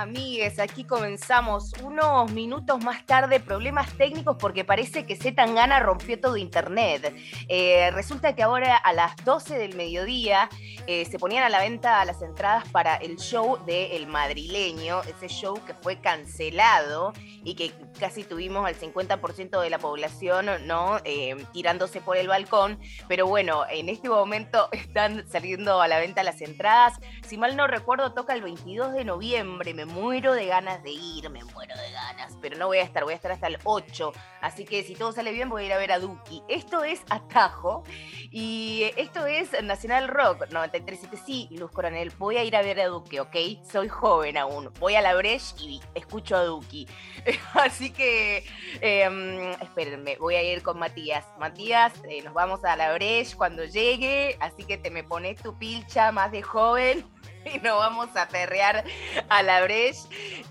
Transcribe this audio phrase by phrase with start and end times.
[0.00, 0.58] amigues?
[0.58, 6.36] Aquí comenzamos unos minutos más tarde, problemas técnicos porque parece que Z Tangana rompió todo
[6.36, 7.14] internet.
[7.48, 10.48] Eh, resulta que ahora a las 12 del mediodía
[10.86, 15.28] eh, se ponían a la venta las entradas para el show de El Madrileño, ese
[15.28, 17.12] show que fue cancelado
[17.44, 22.78] y que casi tuvimos al 50% de la población no Eh, tirándose por el balcón.
[23.08, 26.98] Pero bueno, en este momento están saliendo a la venta las entradas.
[27.26, 29.74] Si mal no recuerdo, toca el 22 de noviembre.
[29.74, 32.36] Me muero de ganas de ir, me muero de ganas.
[32.40, 34.12] Pero no voy a estar, voy a estar hasta el 8.
[34.40, 36.42] Así que si todo sale bien, voy a ir a ver a Duki.
[36.48, 37.84] Esto es Atajo
[38.30, 41.16] y esto es Nacional Rock 937.
[41.24, 43.36] Sí, Luz Coronel, voy a ir a ver a Duki, ¿ok?
[43.70, 44.70] Soy joven aún.
[44.78, 46.86] Voy a la Breche y escucho a Duki.
[47.54, 48.44] Así que,
[48.80, 51.26] eh, espérenme, voy a ir con Matías.
[51.38, 54.36] Matías, eh, nos vamos a la Breche cuando llegue.
[54.40, 57.04] Así que te me pones tu pilcha más de joven
[57.54, 58.84] y nos vamos a perrear
[59.28, 60.00] a la Breche.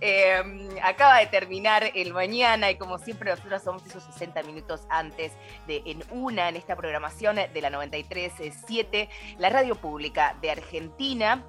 [0.01, 5.33] Eh, acaba de terminar el mañana y como siempre nosotros somos esos 60 minutos antes
[5.67, 11.43] de En Una, en esta programación de la 93.7, la radio pública de Argentina.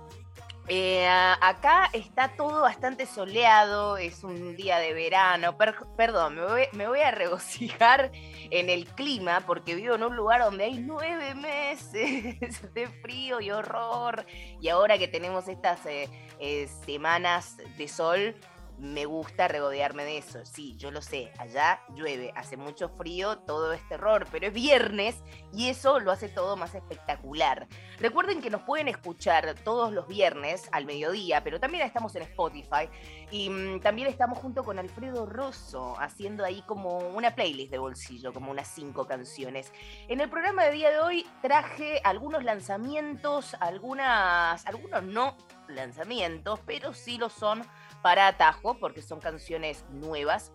[0.72, 5.56] Eh, acá está todo bastante soleado, es un día de verano.
[5.58, 10.14] Per- perdón, me voy, me voy a regocijar en el clima porque vivo en un
[10.14, 14.24] lugar donde hay nueve meses de frío y horror.
[14.60, 18.36] Y ahora que tenemos estas eh, eh, semanas de sol,
[18.80, 20.44] me gusta regodearme de eso.
[20.44, 25.22] Sí, yo lo sé, allá llueve, hace mucho frío, todo es terror, pero es viernes
[25.52, 27.68] y eso lo hace todo más espectacular.
[27.98, 32.88] Recuerden que nos pueden escuchar todos los viernes al mediodía, pero también estamos en Spotify
[33.30, 38.32] y mm, también estamos junto con Alfredo Rosso haciendo ahí como una playlist de bolsillo,
[38.32, 39.72] como unas cinco canciones.
[40.08, 45.36] En el programa de día de hoy traje algunos lanzamientos, algunas, algunos no
[45.68, 47.62] lanzamientos, pero sí lo son
[48.02, 50.52] para Atajo, porque son canciones nuevas.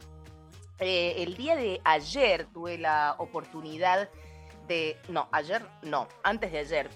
[0.79, 4.09] Eh, el día de ayer tuve la oportunidad
[4.67, 6.89] de, no, ayer no, antes de ayer,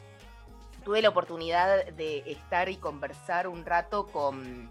[0.84, 4.70] tuve la oportunidad de estar y conversar un rato con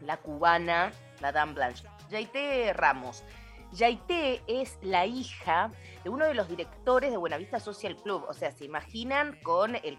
[0.00, 3.24] la cubana, la Dame Blanche, Yaité Ramos.
[3.72, 5.70] Yaité es la hija
[6.02, 8.24] de uno de los directores de Buenavista Social Club.
[8.28, 9.96] O sea, se imaginan con, el,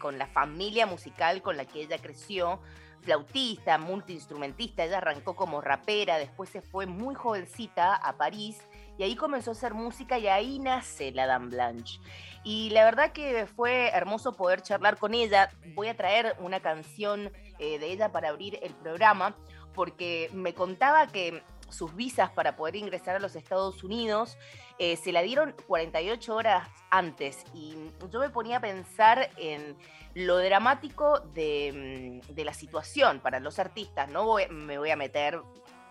[0.00, 2.60] con la familia musical con la que ella creció,
[3.06, 4.84] flautista, multiinstrumentista.
[4.84, 8.58] Ella arrancó como rapera, después se fue muy jovencita a París
[8.98, 12.00] y ahí comenzó a hacer música y ahí nace la Dame Blanche.
[12.42, 15.50] Y la verdad que fue hermoso poder charlar con ella.
[15.74, 19.36] Voy a traer una canción eh, de ella para abrir el programa
[19.72, 24.36] porque me contaba que sus visas para poder ingresar a los Estados Unidos
[24.78, 27.76] eh, se la dieron 48 horas antes y
[28.10, 29.76] yo me ponía a pensar en
[30.14, 34.10] lo dramático de, mm, la situación para los artistas.
[34.10, 35.40] No me voy a meter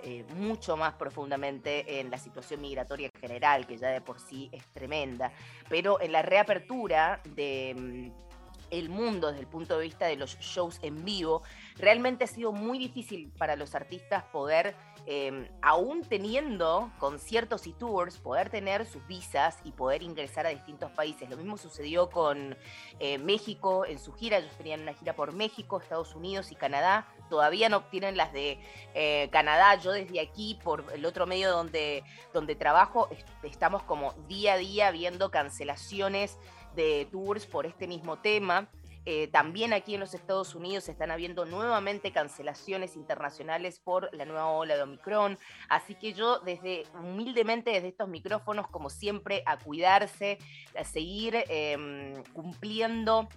[0.03, 4.49] eh, mucho más profundamente en la situación migratoria en general, que ya de por sí
[4.51, 5.31] es tremenda,
[5.67, 7.73] pero en la reapertura de...
[7.75, 8.25] mm,
[8.71, 11.43] el mundo desde el punto de vista de los shows en vivo,
[11.77, 14.75] realmente ha sido muy difícil para los artistas poder,
[15.07, 20.91] eh, aún teniendo conciertos y tours, poder tener sus visas y poder ingresar a distintos
[20.91, 21.29] países.
[21.29, 22.57] Lo mismo sucedió con
[22.99, 27.07] eh, México en su gira, ellos tenían una gira por México, Estados Unidos y Canadá,
[27.29, 28.59] todavía no obtienen las de
[28.93, 29.75] eh, Canadá.
[29.75, 34.57] Yo desde aquí, por el otro medio donde, donde trabajo, est- estamos como día a
[34.57, 36.37] día viendo cancelaciones
[36.75, 38.67] de tours por este mismo tema.
[39.05, 44.47] Eh, también aquí en los Estados Unidos están habiendo nuevamente cancelaciones internacionales por la nueva
[44.47, 45.37] ola de Omicron.
[45.69, 50.39] Así que yo desde humildemente desde estos micrófonos, como siempre, a cuidarse,
[50.77, 53.29] a seguir eh, cumpliendo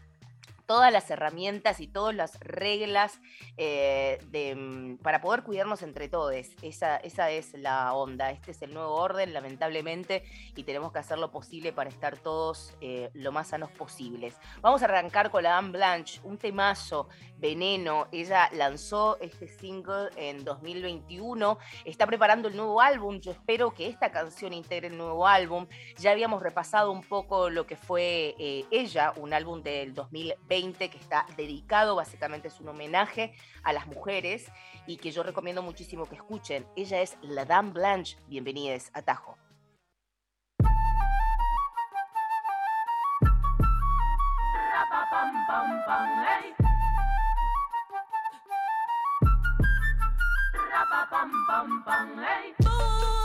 [0.68, 3.20] todas las herramientas y todas las reglas
[3.56, 4.18] eh,
[4.54, 6.34] mm, para poder cuidarnos entre todos.
[6.60, 8.30] Esa, esa es la onda.
[8.30, 10.24] Este es el nuevo orden, lamentablemente,
[10.54, 14.36] y tenemos que hacer lo posible para estar todos eh, lo más sanos posibles.
[14.60, 18.06] Vamos a arrancar con la Dame Blanche, un temazo, Veneno.
[18.12, 23.20] Ella lanzó este single en 2021, está preparando el nuevo álbum.
[23.20, 25.66] Yo espero que esta canción integre el nuevo álbum.
[25.96, 30.98] Ya habíamos repasado un poco lo que fue eh, ella, un álbum del 2020 que
[30.98, 33.32] está dedicado, básicamente es un homenaje
[33.62, 34.50] a las mujeres
[34.88, 36.66] y que yo recomiendo muchísimo que escuchen.
[36.74, 38.18] Ella es la Dame Blanche.
[38.26, 39.38] Bienvenidos a Tajo.
[52.18, 53.17] de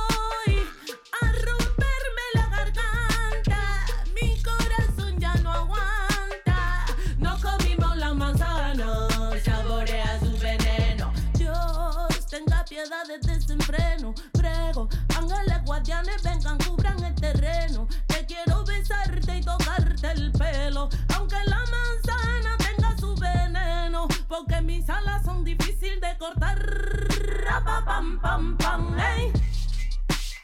[20.38, 20.90] pelo.
[21.16, 24.08] Aunque la manzana tenga su veneno.
[24.28, 26.58] Porque mis alas son difíciles de cortar.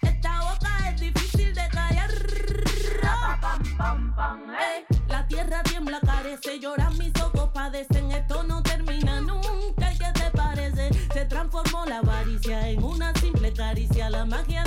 [0.01, 2.09] Esta boca es difícil de callar.
[5.07, 8.11] La tierra tiembla, carece, lloran mis ojos, padecen.
[8.11, 9.91] Esto no termina nunca.
[9.91, 10.89] ¿Qué te parece?
[11.13, 14.63] Se transformó la avaricia en una simple caricia, la magia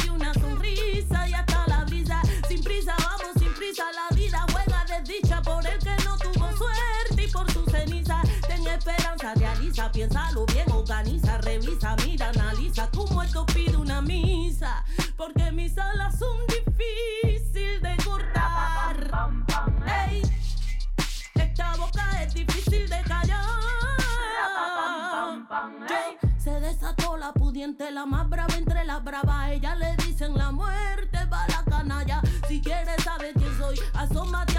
[9.93, 14.85] piénsalo bien, organiza, revisa, mira, analiza como esto pide una misa.
[15.17, 18.97] Porque mis alas son difíciles de cortar.
[21.35, 23.43] esta boca es difícil de callar.
[26.39, 29.51] Se desató la pudiente, la más brava entre las bravas.
[29.51, 32.21] Ella le dicen la muerte va la canalla.
[32.49, 34.52] Si quieres saber quién soy, asómate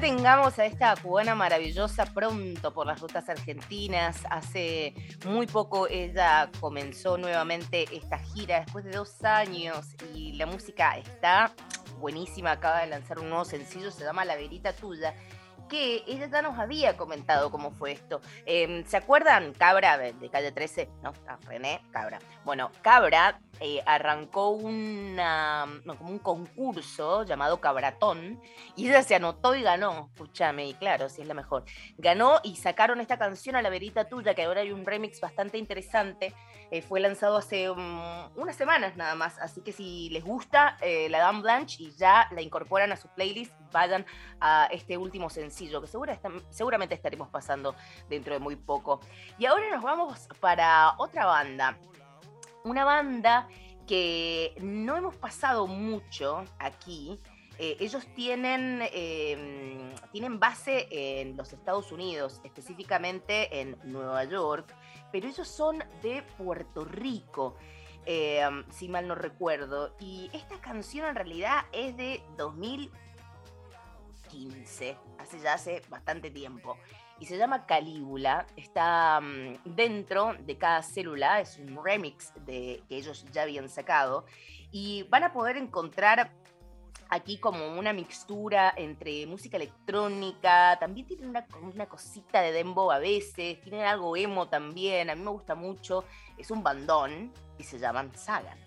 [0.00, 4.24] Tengamos a esta cubana maravillosa pronto por las rutas argentinas.
[4.28, 4.94] Hace
[5.24, 11.50] muy poco ella comenzó nuevamente esta gira después de dos años y la música está
[11.98, 12.52] buenísima.
[12.52, 15.14] Acaba de lanzar un nuevo sencillo, se llama La Verita Tuya
[15.68, 18.20] que ella ya nos había comentado cómo fue esto.
[18.44, 19.52] Em, ¿Se acuerdan?
[19.52, 21.12] Cabra de, calle 13, ¿no?
[21.26, 22.18] Ah, René Cabra.
[22.44, 28.40] Bueno, Cabra eh, arrancó una, como un concurso llamado Cabratón
[28.76, 30.10] y ella se anotó y ganó.
[30.12, 31.64] Escúchame, y claro, si es la mejor.
[31.96, 35.58] Ganó y sacaron esta canción a la verita tuya, que ahora hay un remix bastante
[35.58, 36.34] interesante.
[36.70, 41.08] Eh, fue lanzado hace um, unas semanas nada más, así que si les gusta eh,
[41.08, 44.04] la Dame Blanche y ya la incorporan a su playlist, vayan
[44.40, 45.88] a este último sencillo que
[46.50, 47.74] seguramente estaremos pasando
[48.08, 49.00] dentro de muy poco.
[49.38, 51.78] Y ahora nos vamos para otra banda
[52.66, 53.48] una banda
[53.86, 57.20] que no hemos pasado mucho aquí.
[57.58, 64.74] Eh, ellos tienen, em, tienen base en los Estados Unidos, específicamente en Nueva York,
[65.10, 67.56] pero ellos son de Puerto Rico,
[68.04, 69.96] em, si mal no recuerdo.
[70.00, 76.76] Y esta canción en realidad es de 2015, hace ya hace bastante tiempo
[77.18, 78.46] y se llama Calígula.
[78.56, 84.24] Está mm, dentro de cada célula, es un remix de, que ellos ya habían sacado
[84.70, 86.32] y van a poder encontrar
[87.08, 92.98] aquí como una mixtura entre música electrónica, también tienen una, una cosita de dembow a
[92.98, 96.04] veces, tienen algo emo también, a mí me gusta mucho,
[96.36, 98.65] es un bandón y se llaman Sagan.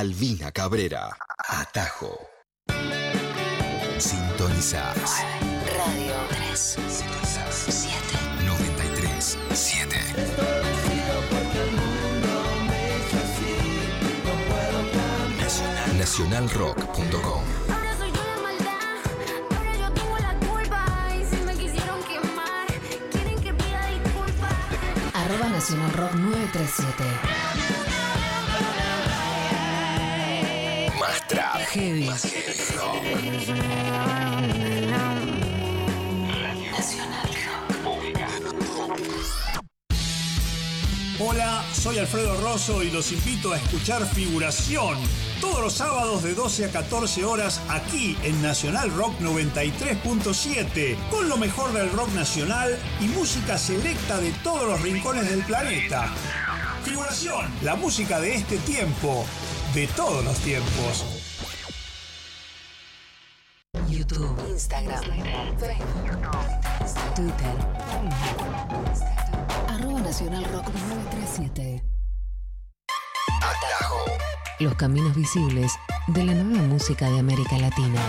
[0.00, 1.14] Alvina Cabrera.
[1.46, 2.18] Atajo.
[3.98, 5.20] Sintonizadas.
[5.76, 6.58] Radio 3.
[6.88, 9.60] Sintonizas 7937,
[10.08, 10.96] Sintonizadas.
[10.96, 11.18] 7.
[14.72, 15.50] 93.
[15.52, 15.98] 7.
[15.98, 18.96] Nacionalrock.com Ahora soy yo la maldad,
[19.54, 20.80] ahora yo tuvo la culpa
[21.14, 22.66] Y si me quisieron quemar,
[23.12, 24.56] quieren que pida disculpas
[25.12, 27.39] Arroba Nacional Rock 937
[41.20, 44.98] Hola, soy Alfredo Rosso y los invito a escuchar Figuración
[45.40, 51.36] todos los sábados de 12 a 14 horas aquí en Nacional Rock 93.7 con lo
[51.36, 56.12] mejor del rock nacional y música selecta de todos los rincones del planeta.
[56.84, 59.24] Figuración, la música de este tiempo,
[59.72, 61.19] de todos los tiempos.
[64.10, 65.02] YouTube, Instagram,
[65.58, 67.54] Facebook, Twitter.
[69.68, 71.82] Arroba Nacional Rock 937.
[73.36, 73.98] Atajo.
[74.58, 75.72] Los caminos visibles
[76.08, 78.00] de la nueva música de América Latina.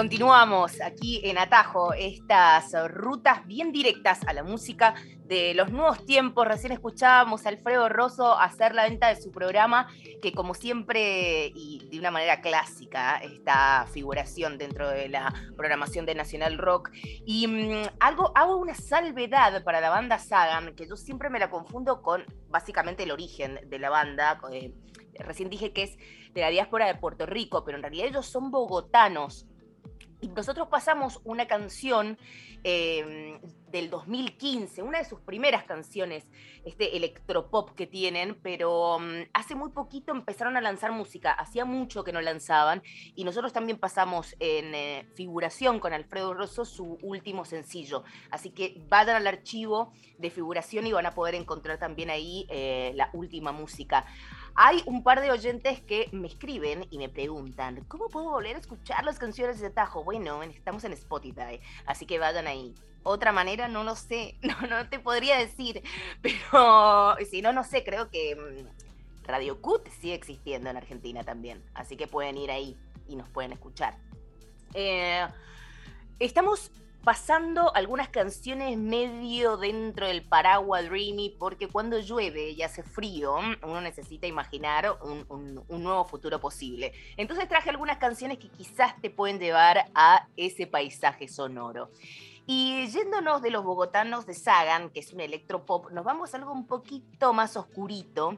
[0.00, 4.94] Continuamos aquí en Atajo, estas rutas bien directas a la música
[5.26, 6.48] de los nuevos tiempos.
[6.48, 9.88] Recién escuchábamos a Alfredo Rosso hacer la venta de su programa,
[10.22, 16.14] que como siempre y de una manera clásica, está figuración dentro de la programación de
[16.14, 16.92] Nacional Rock.
[17.26, 21.50] Y mm, algo, hago una salvedad para la banda Sagan, que yo siempre me la
[21.50, 24.40] confundo con básicamente el origen de la banda.
[24.50, 24.72] eh,
[25.18, 25.98] recién dije que es
[26.32, 29.46] de la diáspora de Puerto Rico, pero en realidad ellos son bogotanos.
[30.20, 32.18] Y nosotros pasamos una canción
[32.62, 36.26] eh, del 2015, una de sus primeras canciones,
[36.64, 42.04] este electropop que tienen, pero um, hace muy poquito empezaron a lanzar música, hacía mucho
[42.04, 42.82] que no lanzaban,
[43.14, 48.04] y nosotros también pasamos en eh, figuración con Alfredo Rosso su último sencillo.
[48.30, 52.92] Así que vayan al archivo de figuración y van a poder encontrar también ahí eh,
[52.94, 54.04] la última música.
[54.54, 58.58] Hay un par de oyentes que me escriben y me preguntan, ¿cómo puedo volver a
[58.58, 60.04] escuchar las canciones de Tajo?
[60.04, 62.74] Bueno, estamos en Spotify, así que vayan ahí.
[63.02, 64.36] Otra manera, no lo sé,
[64.70, 65.82] no, te podría decir,
[66.20, 71.62] pero si no, no sé, creo que mm, Radio Cut sigue existiendo en Argentina también,
[71.74, 72.76] así que pueden ir ahí
[73.08, 73.96] y nos pueden escuchar.
[74.74, 75.26] Eh,
[76.18, 76.70] estamos
[77.04, 83.80] pasando algunas canciones medio dentro del paraguas Dreamy, porque cuando llueve y hace frío, uno
[83.80, 86.92] necesita imaginar un, nuevo futuro posible.
[87.16, 91.90] Entonces traje algunas canciones que quizás te pueden llevar a ese paisaje sonoro.
[92.46, 96.52] Y yéndonos de los bogotanos de Sagan, que es un electropop, nos vamos a algo
[96.52, 98.36] un poquito más oscurito,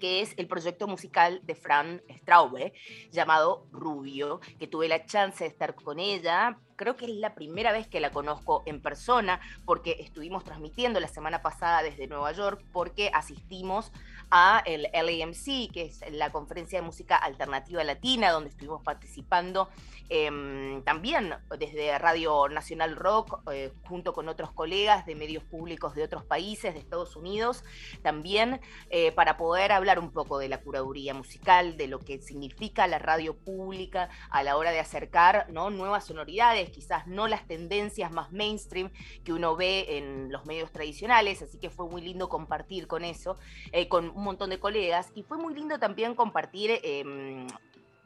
[0.00, 2.72] que es el proyecto musical de Fran Straube,
[3.12, 6.58] llamado Rubio, que tuve la chance de estar con ella.
[6.80, 11.08] Creo que es la primera vez que la conozco en persona, porque estuvimos transmitiendo la
[11.08, 13.92] semana pasada desde Nueva York, porque asistimos
[14.30, 19.68] a el LAMC, que es la conferencia de música alternativa latina, donde estuvimos participando
[20.08, 26.04] em, también desde Radio Nacional Rock, eh, junto con otros colegas de medios públicos de
[26.04, 27.62] otros países, de Estados Unidos,
[28.02, 32.86] también eh, para poder hablar un poco de la curaduría musical, de lo que significa
[32.86, 38.32] la radio pública a la hora de acercar nuevas sonoridades quizás no las tendencias más
[38.32, 38.90] mainstream
[39.24, 43.36] que uno ve en los medios tradicionales, así que fue muy lindo compartir con eso,
[43.72, 46.80] eh, con un montón de colegas, y fue muy lindo también compartir...
[46.82, 47.46] em,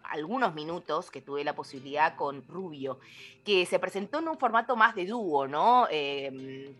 [0.04, 2.98] algunos minutos que tuve la posibilidad con Rubio,
[3.44, 5.86] que se presentó en un formato más de dúo, ¿no?
[5.90, 6.74] Em,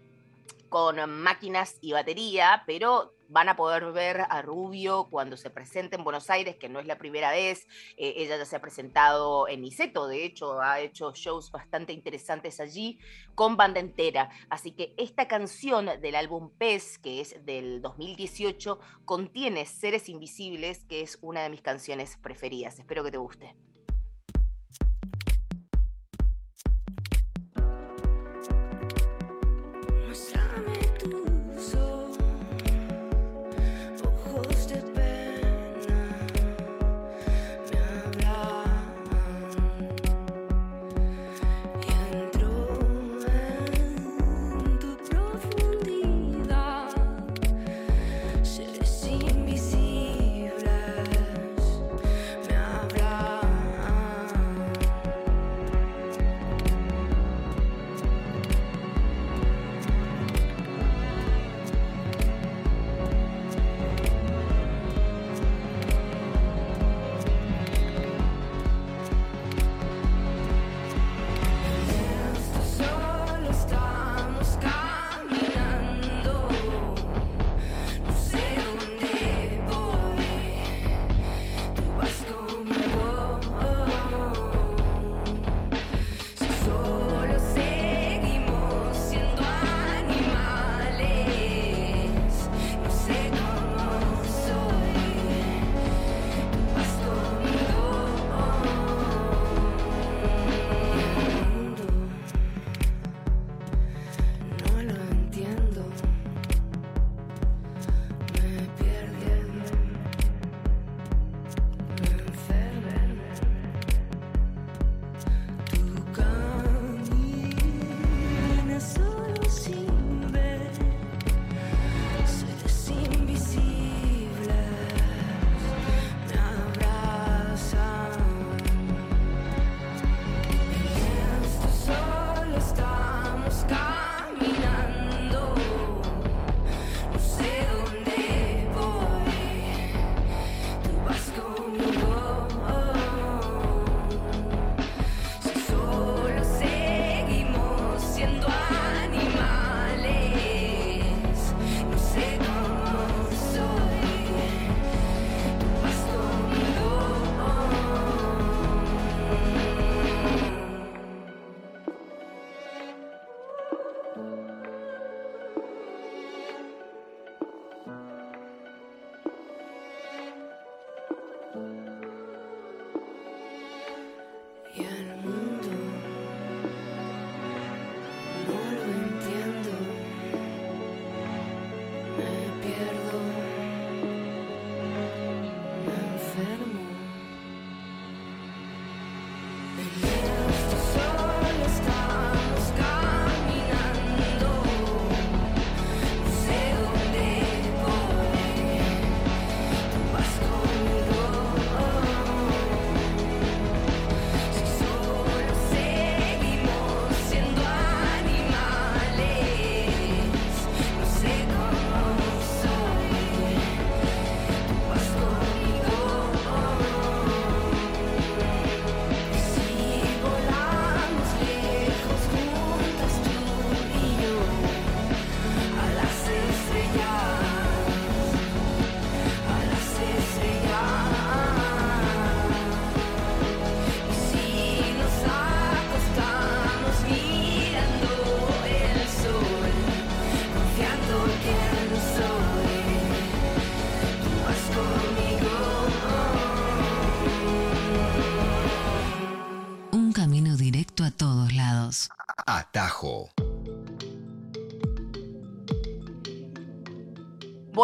[0.69, 6.05] con máquinas y batería, pero van a poder ver a Rubio cuando se presente en
[6.05, 7.67] Buenos Aires, que no es la primera vez.
[7.97, 12.61] Eh, ella ya se ha presentado en Niceto, de hecho, ha hecho shows bastante interesantes
[12.61, 13.01] allí
[13.35, 14.31] con banda entera.
[14.51, 21.01] Así que esta canción del álbum Pez, que es del 2018, contiene Seres Invisibles, que
[21.01, 22.79] es una de mis canciones preferidas.
[22.79, 23.57] Espero que te guste.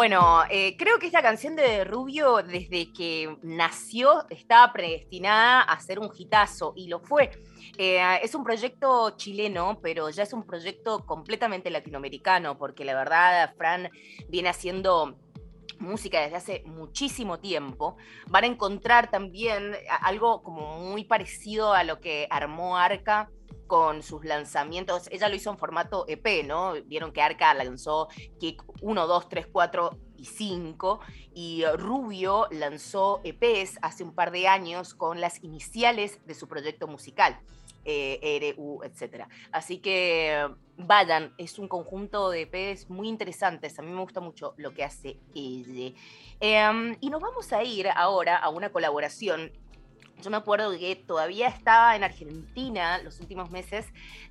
[0.01, 5.99] Bueno, eh, creo que esta canción de Rubio, desde que nació, estaba predestinada a ser
[5.99, 7.29] un hitazo y lo fue.
[7.77, 13.53] Eh, es un proyecto chileno, pero ya es un proyecto completamente latinoamericano, porque la verdad,
[13.55, 13.91] Fran
[14.27, 15.19] viene haciendo
[15.77, 17.95] música desde hace muchísimo tiempo,
[18.27, 23.29] van a encontrar también algo como muy parecido a lo que armó Arca
[23.71, 25.07] con sus lanzamientos.
[25.11, 26.73] Ella lo hizo en formato EP, ¿no?
[26.87, 30.99] Vieron que Arca lanzó Kick 1, 2, 3, 4 y 5
[31.33, 36.85] y Rubio lanzó EPs hace un par de años con las iniciales de su proyecto
[36.89, 37.39] musical.
[37.85, 39.25] Eh, RU, etc.
[39.53, 43.79] Así que vayan, es un conjunto de EPs muy interesantes.
[43.79, 45.97] A mí me gusta mucho lo que hace ella.
[46.41, 49.51] Em, y nos vamos a ir ahora a una colaboración
[50.21, 53.85] yo me acuerdo que todavía estaba en Argentina los últimos meses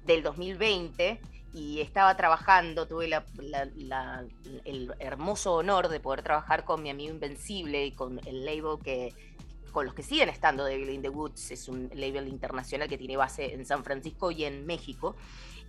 [0.05, 1.21] del 2020
[1.53, 4.25] y estaba trabajando, tuve la- la- la-
[4.65, 9.13] el hermoso honor de poder trabajar con mi amigo Invencible y con el label que
[9.73, 13.17] con los que siguen estando Devil in the Woods, es un label internacional que tiene
[13.17, 15.15] base en San Francisco y en México.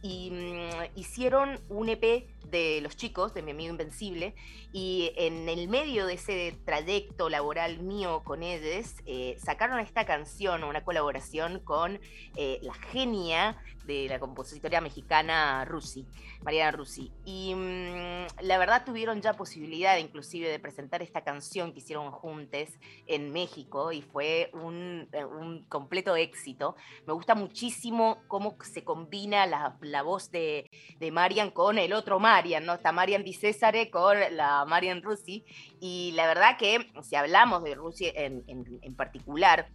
[0.02, 4.36] Y mm, hicieron un EP de los chicos, de mi amigo Invencible,
[4.74, 10.64] y en el medio de ese trayecto laboral mío con ellos, eh, sacaron esta canción,
[10.64, 12.00] una colaboración con
[12.36, 13.58] eh, la genia
[13.92, 16.06] de la compositora mexicana Rusi,
[16.44, 17.12] Mariana Rusi.
[17.26, 22.80] Y mm, la verdad tuvieron ya posibilidad inclusive de presentar esta canción que hicieron juntes
[23.08, 26.76] en México y fue un, eh, un completo éxito.
[27.06, 32.20] Me gusta muchísimo cómo se combina la, la voz de, de Marian con el otro
[32.20, 32.74] Marian, ¿no?
[32.76, 35.44] Está Marian Di Césare con la Marian Rusi.
[35.80, 39.68] Y la verdad que si hablamos de Rusi en, en- en particular,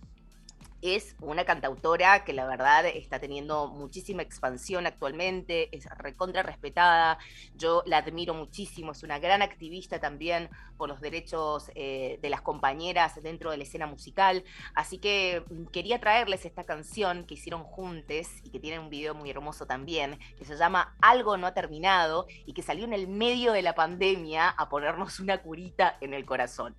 [0.82, 7.18] es una cantautora que la verdad está teniendo muchísima expansión actualmente, es recontra respetada,
[7.54, 12.42] yo la admiro muchísimo, es una gran activista también por los derechos eh, de las
[12.42, 18.40] compañeras dentro de la escena musical, así que quería traerles esta canción que hicieron juntes
[18.44, 22.26] y que tiene un video muy hermoso también, que se llama Algo no ha terminado
[22.44, 26.24] y que salió en el medio de la pandemia a ponernos una curita en el
[26.24, 26.76] corazón.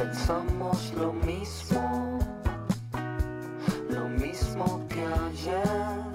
[0.00, 2.18] Pensamos lo mismo,
[3.90, 6.09] lo mismo que ayer.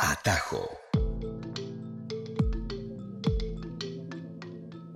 [0.00, 0.68] Atajo.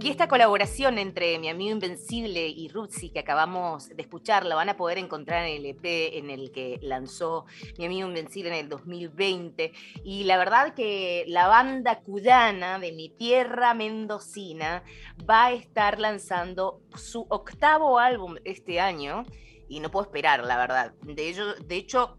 [0.01, 4.69] Y esta colaboración entre mi amigo Invencible y Rutsi que acabamos de escuchar la van
[4.69, 7.47] a poder encontrar en el EP en el que lanzó
[7.79, 9.73] mi amigo Invencible en el 2020.
[10.05, 14.83] Y la verdad que la banda cuyana de mi tierra mendocina
[15.29, 19.25] va a estar lanzando su octavo álbum este año
[19.71, 20.93] y no puedo esperar, la verdad.
[21.01, 22.15] De, de hecho,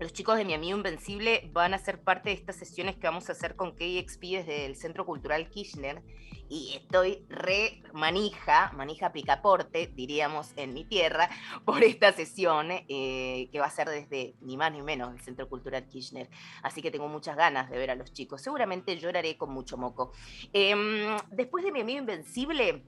[0.00, 3.28] los chicos de mi amigo Invencible van a ser parte de estas sesiones que vamos
[3.28, 6.02] a hacer con KXP desde el Centro Cultural Kirchner
[6.48, 11.30] y estoy re manija, manija picaporte, diríamos en mi tierra,
[11.64, 15.48] por esta sesión eh, que va a ser desde ni más ni menos el Centro
[15.48, 16.28] Cultural Kirchner.
[16.62, 18.42] Así que tengo muchas ganas de ver a los chicos.
[18.42, 20.12] Seguramente lloraré con mucho moco.
[20.52, 22.82] Em, después de mi amigo Invencible,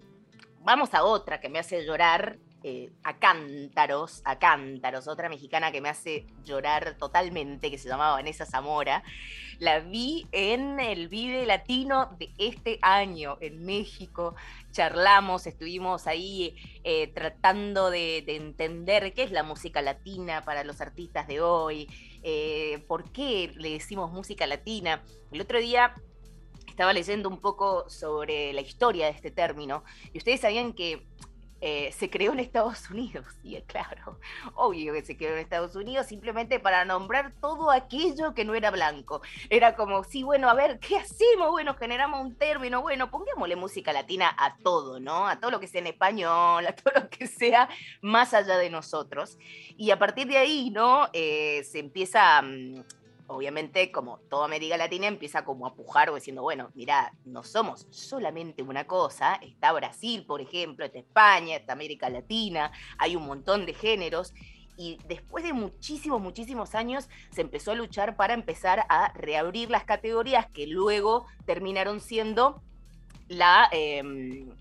[0.60, 5.82] vamos a otra que me hace llorar eh, a cántaros, a cántaros, otra mexicana que
[5.82, 9.04] me hace llorar totalmente, que se llamaba Vanessa Zamora.
[9.58, 14.34] La vi en el Vive Latino de este año en México.
[14.70, 20.80] Charlamos, estuvimos ahí eh, tratando de, de, entender qué es la música latina para los
[20.80, 21.86] artistas de hoy,
[22.22, 25.04] eh, por qué le decimos música latina.
[25.32, 25.94] El otro día
[26.66, 31.06] estaba leyendo un poco sobre la historia de este término y ustedes sabían que
[31.66, 33.24] eh, se creó en Estados Unidos.
[33.42, 34.18] Y claro,
[34.54, 38.70] obvio que se creó en Estados Unidos simplemente para nombrar todo aquello que no era
[38.70, 39.22] blanco.
[39.48, 41.50] Era como, sí, bueno, a ver, ¿qué hacemos?
[41.50, 45.26] Bueno, generamos un término, bueno, pongámosle música latina a todo, ¿no?
[45.26, 47.68] A todo lo que sea en español, a todo lo que sea
[48.02, 49.38] más allá de nosotros.
[49.76, 51.08] Y a partir de ahí, ¿no?
[51.14, 52.40] Eh, se empieza...
[52.42, 52.82] Um,
[53.26, 57.86] obviamente, como toda América Latina, empieza como a pujar o diciendo, bueno, mira, no somos
[57.90, 63.66] solamente una cosa, está Brasil, por ejemplo, está España, está América Latina, hay un montón
[63.66, 64.34] de géneros.
[64.76, 69.84] Y después de muchísimos, muchísimos años se empezó a luchar para empezar a reabrir las
[69.84, 72.60] categorías que luego terminaron siendo
[73.28, 74.52] la, el,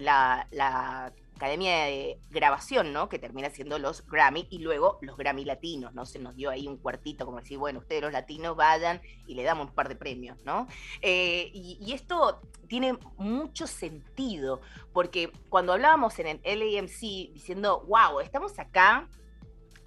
[0.00, 3.08] la, la Academia de Grabación, ¿no?
[3.08, 6.06] Que termina siendo los Grammy y luego los Grammy Latinos, ¿no?
[6.06, 9.42] Se nos dio ahí un cuartito, como decir, bueno, ustedes los latinos vayan y le
[9.42, 10.66] damos un par de premios, ¿no?
[11.02, 14.60] Eh, y, y, esto tiene mucho sentido,
[14.92, 19.08] porque cuando hablábamos en el LAMC diciendo, wow, estamos acá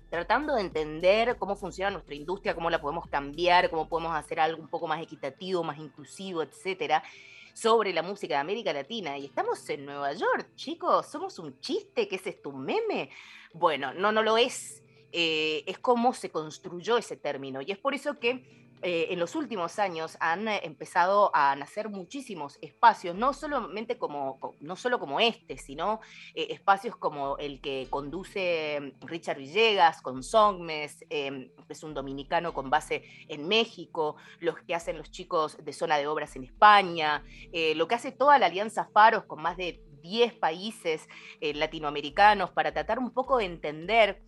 [0.09, 4.61] tratando de entender cómo funciona nuestra industria, cómo la podemos cambiar, cómo podemos hacer algo
[4.61, 7.03] un poco más equitativo, más inclusivo, etcétera
[7.53, 9.17] sobre la música de América Latina.
[9.17, 12.49] Y estamos en Nueva York, chicos, somos un chiste, ¿qué es esto?
[12.49, 13.09] ¿Un meme?
[13.53, 14.83] Bueno, no, no lo es.
[15.11, 17.61] Eh, es cómo se construyó ese término.
[17.61, 21.89] Y es por eso que eh, en los últimos años han eh, empezado a nacer
[21.89, 25.99] muchísimos espacios, no solamente como, no solo como este, sino
[26.33, 32.69] eh, espacios como el que conduce Richard Villegas con Songmes, eh, es un dominicano con
[32.69, 37.23] base en México, los que hacen los chicos de zona de obras en España,
[37.75, 41.07] lo que hace toda la Alianza Faros con más de 10 países
[41.41, 44.21] latinoamericanos para tratar un poco de entender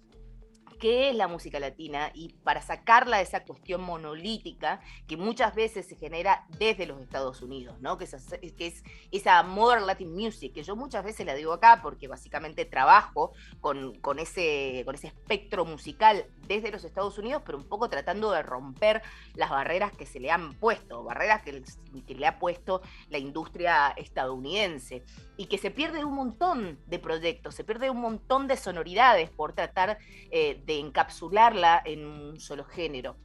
[0.82, 5.88] qué es la música latina y para sacarla de esa cuestión monolítica que muchas veces
[5.88, 8.00] se genera desde los Estados Unidos, ¿no?
[8.00, 12.66] Que es, esa modern Latin music, que yo muchas veces la digo acá porque básicamente
[12.66, 17.88] trabajo con, con, ese, con ese espectro musical desde los Estados Unidos, pero un poco
[17.88, 19.04] tratando de romper
[19.36, 21.62] las barreras que se le han puesto, barreras que,
[22.08, 25.04] que le ha puesto la industria estadounidense
[25.38, 29.54] y que se pierde un montón de proyectos, se pierde un montón de sonoridades por
[29.54, 30.00] tratar
[30.32, 33.16] eh, de encapsularla en un solo género.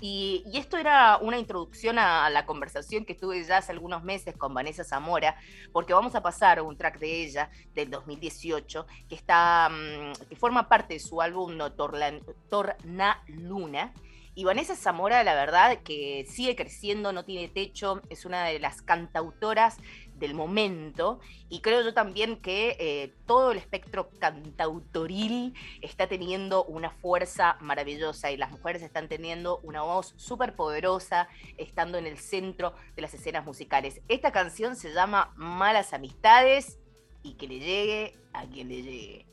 [0.00, 4.54] Y, esto era una introducción a la conversación que tuve ya hace algunos meses con
[4.54, 5.36] Vanessa Zamora,
[5.72, 9.70] porque vamos a pasar un track de ella del 2018 que, está,
[10.28, 11.58] que forma parte de su álbum
[12.48, 13.92] Torna Luna.
[14.36, 18.82] Y Vanessa Zamora, la verdad, que sigue creciendo, no tiene techo, es una de las
[18.82, 19.78] cantautoras
[20.18, 26.90] del momento y creo yo también que eh, todo el espectro cantautoril está teniendo una
[26.90, 32.74] fuerza maravillosa y las mujeres están teniendo una voz súper poderosa estando en el centro
[32.96, 34.00] de las escenas musicales.
[34.08, 36.78] Esta canción se llama Malas Amistades
[37.22, 39.26] y que le llegue a quien le llegue.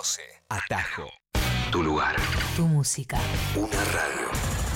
[0.00, 0.22] 12.
[0.48, 1.12] Atajo.
[1.70, 2.16] Tu lugar.
[2.56, 3.18] Tu música.
[3.54, 4.30] Una radio.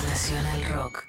[0.07, 1.03] Nacional Rock.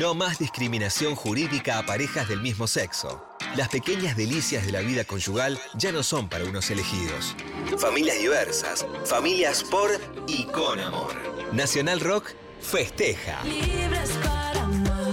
[0.00, 3.24] No más discriminación jurídica a parejas del mismo sexo.
[3.54, 7.36] Las pequeñas delicias de la vida conyugal ya no son para unos elegidos.
[7.78, 9.92] Familias diversas, familias por
[10.26, 11.14] y con amor.
[11.52, 13.40] Nacional Rock festeja.
[13.44, 15.12] Libres para amar,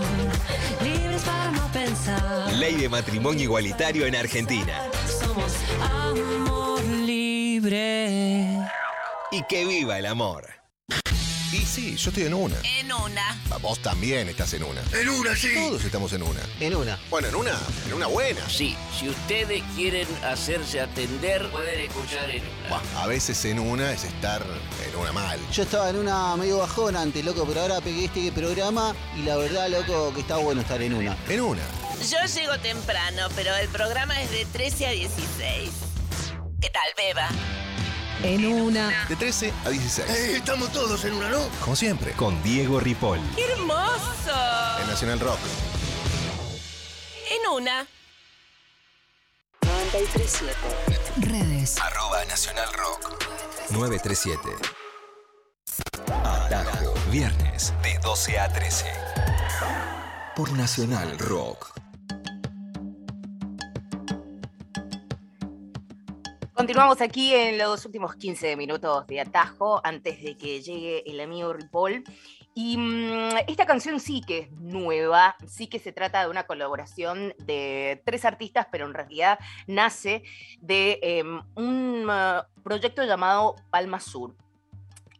[0.82, 2.54] libres para no pensar.
[2.54, 4.82] Ley de matrimonio igualitario en Argentina.
[5.22, 6.67] Somos amor.
[9.38, 10.48] Y que viva el amor.
[11.52, 12.56] Y sí, yo estoy en una.
[12.64, 13.40] En una.
[13.62, 14.82] Vos también estás en una.
[15.00, 15.54] En una, sí.
[15.54, 16.42] Todos estamos en una.
[16.60, 16.98] En una.
[17.12, 18.50] Bueno, en una, en una buena.
[18.50, 22.70] Sí, si ustedes quieren hacerse atender, pueden escuchar en una.
[22.70, 24.44] Buah, a veces en una es estar
[24.90, 25.40] en una mal.
[25.52, 29.38] Yo estaba en una medio bajón antes, loco, pero ahora pegué este programa y la
[29.38, 31.16] verdad, loco, que está bueno estar en una.
[31.30, 31.62] En una.
[32.10, 35.70] Yo llego temprano, pero el programa es de 13 a 16.
[36.60, 37.30] ¿Qué tal, Beba?
[38.24, 39.06] En una.
[39.08, 40.10] De 13 a 16.
[40.10, 41.40] estamos todos en una, ¿no?
[41.62, 42.14] Como siempre.
[42.14, 43.20] Con Diego Ripoll.
[43.36, 44.34] ¡Qué hermoso!
[44.82, 45.40] En Nacional Rock.
[47.30, 47.86] En una.
[49.62, 50.56] 937.
[51.18, 51.78] Redes.
[51.80, 53.24] Arroba Nacional Rock.
[53.70, 54.50] 937.
[56.24, 56.94] Atajo.
[57.12, 58.86] Viernes de 12 a 13.
[60.36, 61.72] Por Nacional Rock.
[66.58, 71.54] Continuamos aquí en los últimos 15 minutos de atajo antes de que llegue el amigo
[71.54, 72.04] Ripoll.
[72.56, 77.36] Y mm, esta canción sí que es nueva, sí que se trata de una colaboración
[77.38, 79.38] de tres artistas, pero en realidad
[79.68, 80.24] nace
[80.60, 84.36] de em, un uh, proyecto llamado Palma Sur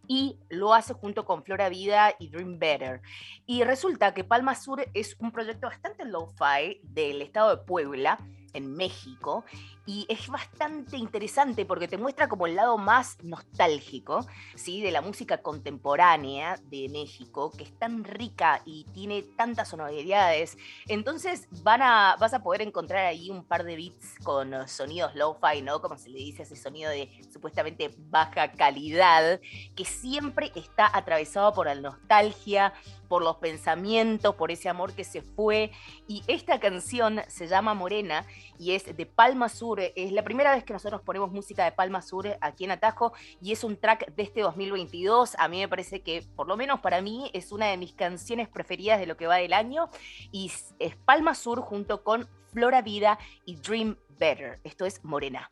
[0.08, 3.04] y lo hace junto con Flora Vida y Dream Better.
[3.46, 8.18] Y resulta que Palma Sur es un proyecto bastante low-fi del estado de Puebla,
[8.54, 9.46] en México,
[9.88, 14.82] y es bastante interesante porque te muestra como el lado más nostálgico, ¿sí?
[14.82, 20.58] De la música contemporánea de México, que es tan rica y tiene tantas sonoridades.
[20.88, 25.62] Entonces van a, vas a poder encontrar ahí un par de beats con sonidos lo-fi,
[25.62, 25.82] ¿no?
[25.82, 29.40] Como se le dice ese sonido de supuestamente baja calidad,
[29.74, 32.74] que siempre está atravesado por la nostalgia,
[33.08, 35.72] por los pensamientos, por ese amor que se fue.
[36.08, 38.26] Y esta canción se llama Morena
[38.58, 39.80] y es de Palma Sur.
[39.80, 43.52] Es la primera vez que nosotros ponemos música de Palma Sur aquí en Atajo y
[43.52, 45.36] es un track de este 2022.
[45.38, 48.48] A mí me parece que, por lo menos para mí, es una de mis canciones
[48.48, 49.90] preferidas de lo que va del año
[50.32, 54.60] y es Palma Sur junto con Flora Vida y Dream Better.
[54.64, 55.50] Esto es Morena.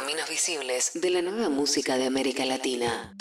[0.00, 3.14] Caminos visibles de la nueva música de América Latina.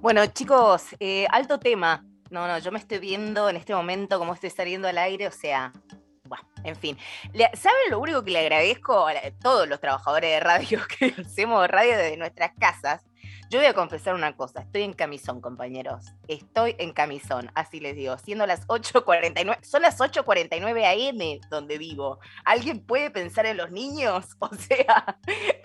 [0.00, 2.04] Bueno, chicos, eh, alto tema.
[2.30, 5.30] No, no, yo me estoy viendo en este momento cómo estoy saliendo al aire, o
[5.30, 5.72] sea,
[6.24, 6.98] bueno, en fin.
[7.32, 11.96] ¿Saben lo único que le agradezco a todos los trabajadores de radio que hacemos radio
[11.96, 13.04] desde nuestras casas?
[13.54, 16.06] Yo voy a confesar una cosa, estoy en camisón, compañeros.
[16.26, 22.18] Estoy en camisón, así les digo, siendo las 8.49, son las 8.49 AM donde vivo.
[22.44, 24.26] ¿Alguien puede pensar en los niños?
[24.40, 25.18] O sea,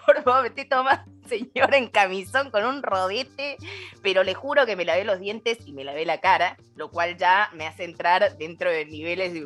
[0.05, 3.57] por favor, me estoy tomando señora en camisón con un rodete,
[4.03, 7.17] pero le juro que me lavé los dientes y me lavé la cara, lo cual
[7.17, 9.45] ya me hace entrar dentro de niveles de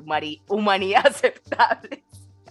[0.49, 2.01] humanidad aceptables.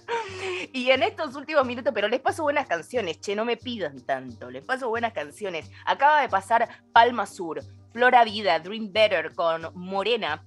[0.72, 4.50] Y en estos últimos minutos, pero les paso buenas canciones, che, no me pidan tanto,
[4.50, 5.70] les paso buenas canciones.
[5.84, 10.44] Acaba de pasar Palma Sur, Flora Vida, Dream Better con Morena,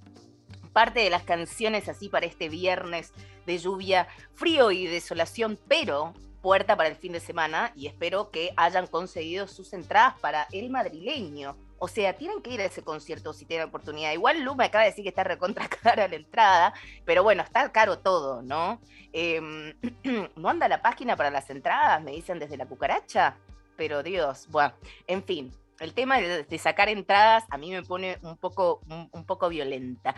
[0.72, 3.12] parte de las canciones así para este viernes
[3.46, 6.12] de lluvia, frío y desolación, pero
[6.46, 10.70] puerta para el fin de semana y espero que hayan conseguido sus entradas para el
[10.70, 11.56] madrileño.
[11.80, 14.12] O sea, tienen que ir a ese concierto si tienen oportunidad.
[14.12, 16.72] Igual Lu me acaba de decir que está recontra cara la entrada,
[17.04, 18.80] pero bueno, está caro todo, ¿no?
[19.12, 19.74] Em,
[20.36, 22.00] ¿No anda la página para las entradas?
[22.04, 23.36] Me dicen desde la cucaracha.
[23.76, 24.72] Pero Dios, bueno,
[25.08, 29.48] en fin, el tema de, sacar entradas a mí me pone un poco, un poco
[29.48, 30.14] violenta.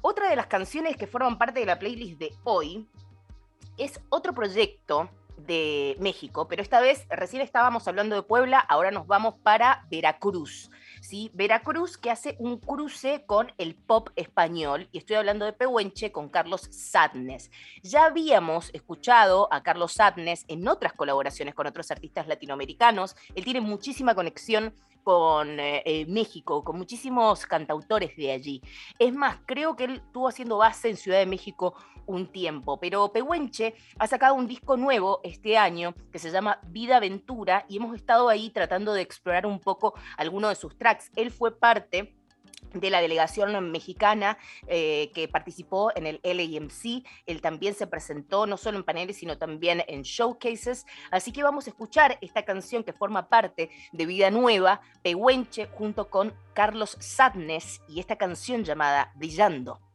[0.00, 2.88] Otra de las canciones que forman parte de la playlist de hoy
[3.76, 5.10] es otro proyecto
[5.46, 10.70] de México, pero esta vez recién estábamos hablando de Puebla, ahora nos vamos para Veracruz.
[11.00, 11.30] ¿sí?
[11.34, 16.28] Veracruz que hace un cruce con el pop español, y estoy hablando de Pehuenche con
[16.28, 17.50] Carlos Sadness.
[17.82, 23.60] Ya habíamos escuchado a Carlos Sadness en otras colaboraciones con otros artistas latinoamericanos, él tiene
[23.60, 28.62] muchísima conexión con eh, eh, México, con muchísimos cantautores de allí.
[28.98, 31.74] Es más, creo que él estuvo haciendo base en Ciudad de México
[32.06, 36.96] un tiempo, pero Pehuenche ha sacado un disco nuevo este año que se llama Vida
[36.96, 41.10] Aventura y hemos estado ahí tratando de explorar un poco algunos de sus tracks.
[41.14, 42.19] Él fue parte
[42.74, 47.04] de la delegación mexicana eh, que participó en el LAMC.
[47.26, 50.86] Él también se presentó no solo en paneles, sino también en showcases.
[51.10, 56.08] Así que vamos a escuchar esta canción que forma parte de Vida Nueva, Pehuenche, junto
[56.10, 59.89] con Carlos Sadness y esta canción llamada Brillando.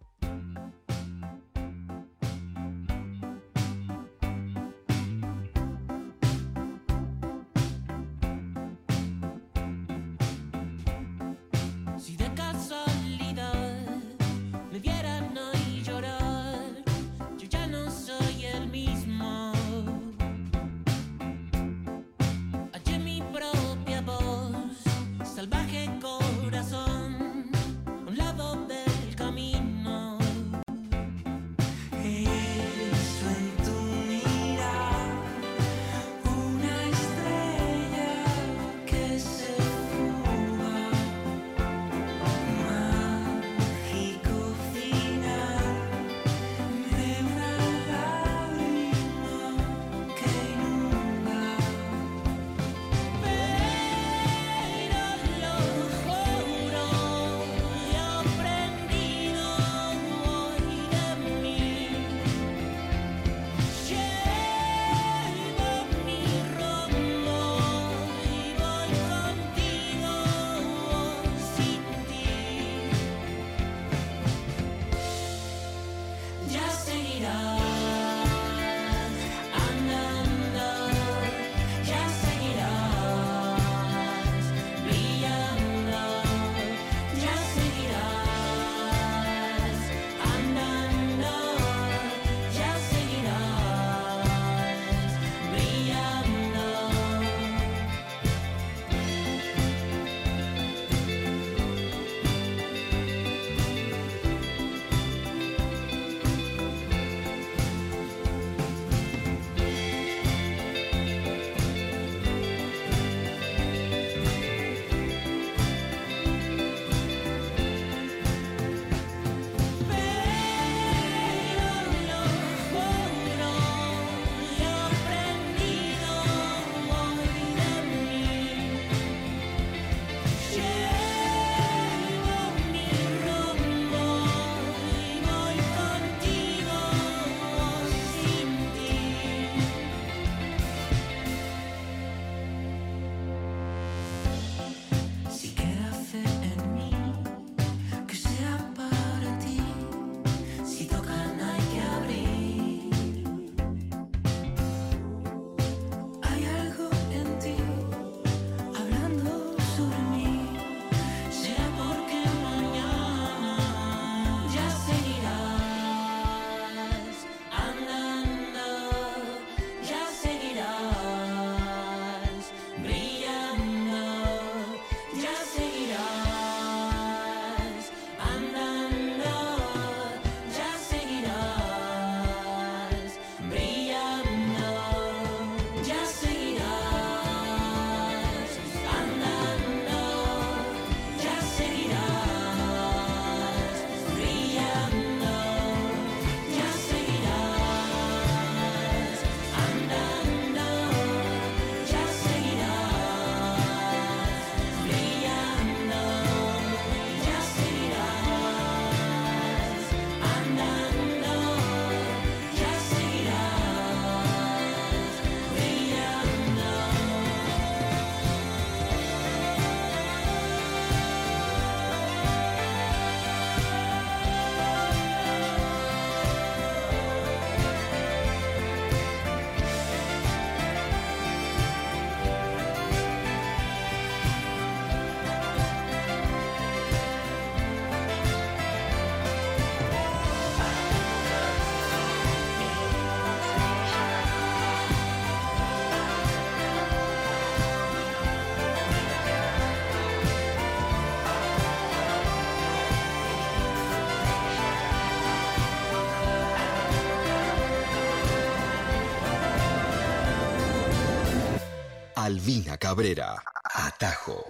[262.25, 263.35] Albina Cabrera.
[263.75, 264.43] Atajo.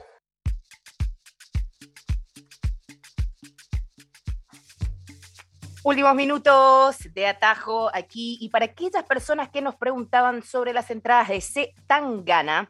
[5.84, 8.38] Últimos minutos de atajo aquí.
[8.40, 12.70] Y para aquellas personas que nos preguntaban sobre las entradas de C Tangana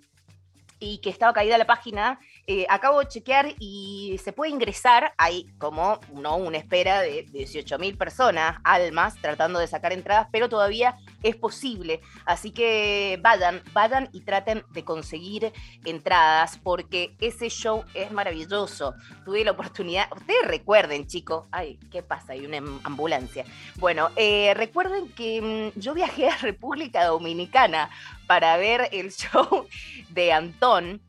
[0.80, 5.13] y que estaba caída la página, eh, acabo de chequear y se puede ingresar.
[5.17, 10.97] Hay como no una espera de 18.000 personas, almas, tratando de sacar entradas, pero todavía
[11.23, 12.01] es posible.
[12.25, 15.51] Así que vayan, vayan y traten de conseguir
[15.85, 18.93] entradas porque ese show es maravilloso.
[19.25, 22.33] Tuve la oportunidad, ustedes recuerden, chicos, ay, ¿qué pasa?
[22.33, 23.45] Hay una am- ambulancia.
[23.77, 27.89] Bueno, eh, recuerden que mm, yo viajé a República Dominicana
[28.27, 29.67] para ver el show
[30.09, 31.01] de Antón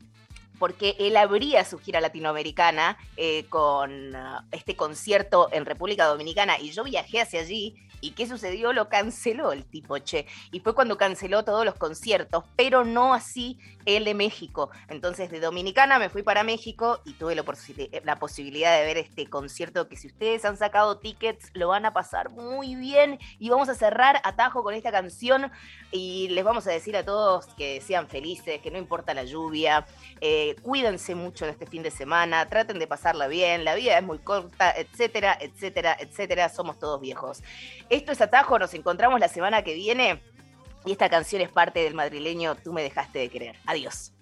[0.59, 6.71] porque él abría su gira latinoamericana eh, con ah, este concierto en República Dominicana y
[6.71, 8.73] yo viajé hacia allí y ¿qué sucedió?
[8.73, 10.27] Lo canceló el tipo, che.
[10.53, 14.71] Y fue cuando canceló todos los conciertos, pero no así el de México.
[14.89, 18.99] Entonces de Dominicana me fui para México y tuve la, posi- la posibilidad de ver
[18.99, 23.49] este concierto que si ustedes han sacado tickets lo van a pasar muy bien y
[23.49, 25.51] vamos a cerrar atajo con esta canción
[25.93, 29.87] y les vamos a decir a todos que sean felices, que no importa la lluvia,
[30.21, 34.05] eh, cuídense mucho en este fin de semana, traten de pasarla bien, la vida es
[34.05, 37.43] muy corta, etcétera, etcétera, etcétera, somos todos viejos.
[37.89, 40.21] Esto es Atajo, nos encontramos la semana que viene
[40.85, 43.57] y esta canción es parte del madrileño Tú me dejaste de querer.
[43.67, 44.16] Adiós.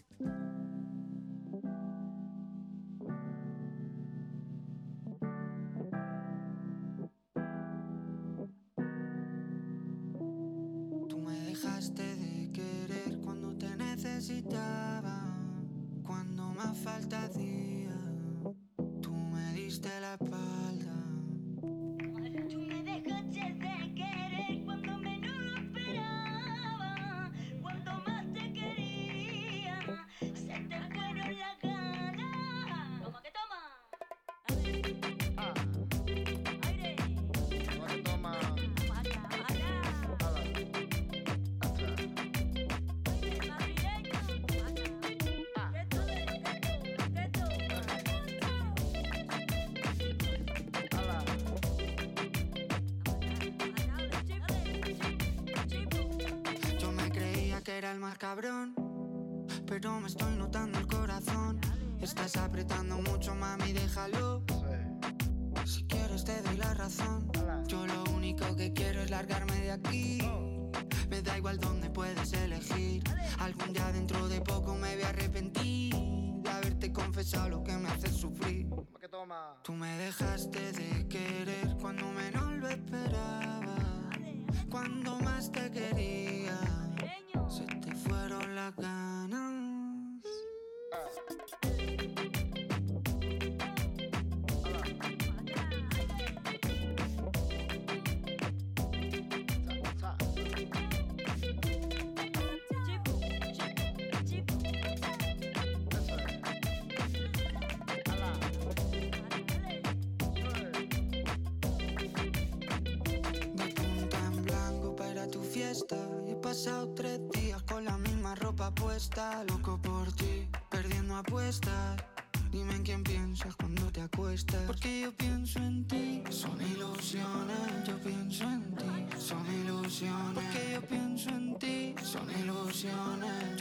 [116.64, 119.44] Pasado tres días con la misma ropa puesta.
[119.44, 122.02] Loco por ti, perdiendo apuestas.
[122.50, 124.62] Dime en quién piensas cuando te acuestas.
[124.66, 126.22] Porque yo pienso en ti.
[126.30, 129.18] Son ilusiones, yo pienso en ti.
[129.18, 130.32] Son ilusiones.
[130.32, 131.94] Porque yo pienso en ti.
[132.02, 133.53] Son ilusiones,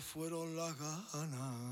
[0.00, 1.67] fueron las ganas.